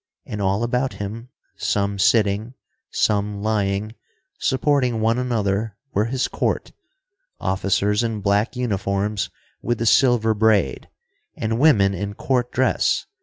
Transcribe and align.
And 0.25 0.41
all 0.41 0.63
about 0.63 0.93
him, 0.93 1.29
some 1.57 1.99
sitting, 1.99 2.55
some 2.89 3.43
lying, 3.43 3.93
supporting 4.39 4.99
one 4.99 5.19
another, 5.19 5.77
were 5.93 6.05
his 6.05 6.27
court, 6.27 6.71
officers 7.39 8.01
in 8.01 8.19
black 8.21 8.55
uniforms 8.55 9.29
with 9.61 9.77
the 9.77 9.85
silver 9.85 10.33
braid, 10.33 10.89
and 11.37 11.59
women 11.59 11.93
in 11.93 12.15
court 12.15 12.51
dress. 12.51 13.05